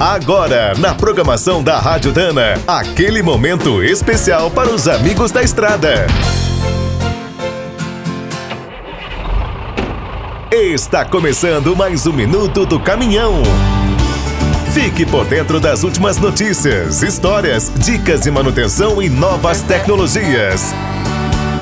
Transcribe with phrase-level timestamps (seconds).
[0.00, 6.06] Agora, na programação da Rádio Dana, aquele momento especial para os amigos da estrada.
[10.52, 13.42] Está começando mais um minuto do caminhão.
[14.72, 20.72] Fique por dentro das últimas notícias, histórias, dicas de manutenção e novas tecnologias.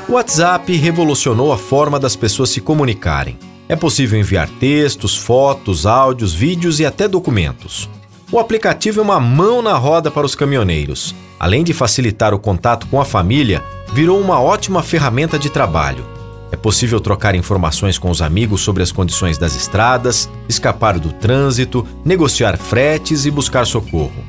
[0.07, 3.35] O WhatsApp revolucionou a forma das pessoas se comunicarem.
[3.67, 7.89] É possível enviar textos, fotos, áudios, vídeos e até documentos.
[8.29, 11.15] O aplicativo é uma mão na roda para os caminhoneiros.
[11.39, 13.63] Além de facilitar o contato com a família,
[13.93, 16.05] virou uma ótima ferramenta de trabalho.
[16.51, 21.87] É possível trocar informações com os amigos sobre as condições das estradas, escapar do trânsito,
[22.03, 24.25] negociar fretes e buscar socorro.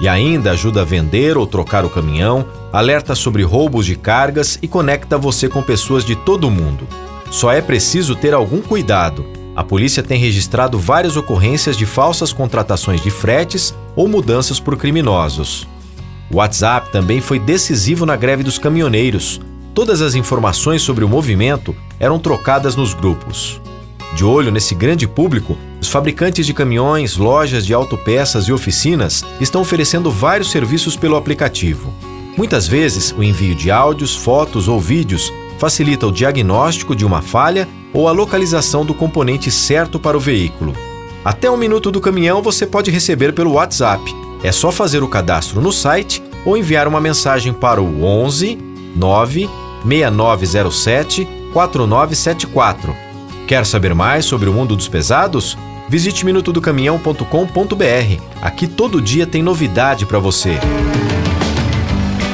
[0.00, 4.68] E ainda ajuda a vender ou trocar o caminhão, alerta sobre roubos de cargas e
[4.68, 6.86] conecta você com pessoas de todo o mundo.
[7.32, 9.39] Só é preciso ter algum cuidado.
[9.54, 15.66] A polícia tem registrado várias ocorrências de falsas contratações de fretes ou mudanças por criminosos.
[16.30, 19.40] O WhatsApp também foi decisivo na greve dos caminhoneiros.
[19.74, 23.60] Todas as informações sobre o movimento eram trocadas nos grupos.
[24.14, 29.60] De olho nesse grande público, os fabricantes de caminhões, lojas de autopeças e oficinas estão
[29.60, 31.92] oferecendo vários serviços pelo aplicativo.
[32.36, 37.68] Muitas vezes, o envio de áudios, fotos ou vídeos facilita o diagnóstico de uma falha
[37.92, 40.74] ou a localização do componente certo para o veículo.
[41.24, 44.14] Até um minuto do caminhão você pode receber pelo WhatsApp.
[44.42, 48.58] É só fazer o cadastro no site ou enviar uma mensagem para o 11
[48.96, 49.48] 9
[49.84, 52.94] 6907 4974.
[53.46, 55.58] Quer saber mais sobre o mundo dos pesados?
[55.88, 58.22] Visite minutodocaminhão.com.br.
[58.40, 60.56] Aqui todo dia tem novidade para você.